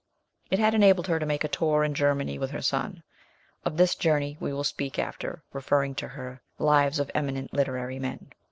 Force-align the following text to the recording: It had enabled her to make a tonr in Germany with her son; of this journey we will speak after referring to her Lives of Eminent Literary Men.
It 0.49 0.57
had 0.57 0.73
enabled 0.73 1.05
her 1.05 1.19
to 1.19 1.27
make 1.27 1.43
a 1.43 1.47
tonr 1.47 1.85
in 1.85 1.93
Germany 1.93 2.39
with 2.39 2.49
her 2.49 2.61
son; 2.63 3.03
of 3.63 3.77
this 3.77 3.93
journey 3.93 4.35
we 4.39 4.51
will 4.51 4.63
speak 4.63 4.97
after 4.97 5.43
referring 5.53 5.93
to 6.01 6.07
her 6.07 6.41
Lives 6.57 6.97
of 6.99 7.11
Eminent 7.13 7.53
Literary 7.53 7.99
Men. 7.99 8.31